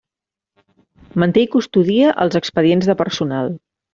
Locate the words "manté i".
1.23-1.51